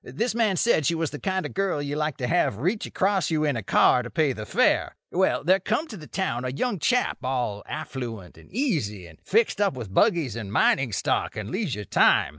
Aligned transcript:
This 0.03 0.33
man 0.33 0.57
said 0.57 0.87
she 0.87 0.95
was 0.95 1.11
the 1.11 1.19
kind 1.19 1.45
of 1.45 1.53
girl 1.53 1.79
you 1.79 1.95
like 1.95 2.17
to 2.17 2.25
have 2.25 2.57
reach 2.57 2.87
across 2.87 3.29
you 3.29 3.43
in 3.43 3.55
a 3.55 3.61
car 3.61 4.01
to 4.01 4.09
pay 4.09 4.33
the 4.33 4.47
fare. 4.47 4.95
Well, 5.11 5.43
there 5.43 5.59
come 5.59 5.85
to 5.89 5.95
the 5.97 6.07
town 6.07 6.43
a 6.43 6.49
young 6.49 6.79
chap 6.79 7.19
all 7.23 7.61
affluent 7.67 8.35
and 8.35 8.51
easy, 8.51 9.05
and 9.05 9.19
fixed 9.23 9.61
up 9.61 9.75
with 9.75 9.93
buggies 9.93 10.35
and 10.35 10.51
mining 10.51 10.91
stock 10.91 11.35
and 11.37 11.51
leisure 11.51 11.85
time. 11.85 12.29